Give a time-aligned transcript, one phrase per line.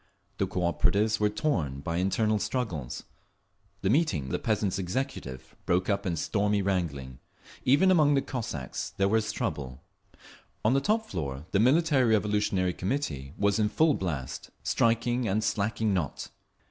[0.39, 3.03] The Cooperatives were torn by internal struggles;
[3.83, 7.19] the meetings of the Peasants' Executive broke up in stormy wrangling;
[7.65, 9.83] even among the Cossacks there was trouble….
[10.65, 15.93] On the top floor the Military Revolutionary Committee was in full blast, striking and slacking
[15.93, 16.29] not.